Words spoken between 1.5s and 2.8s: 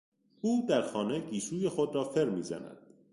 خود را فر میزند.